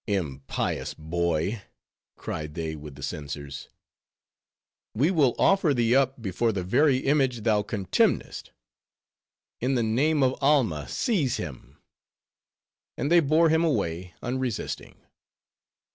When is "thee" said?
5.75-5.95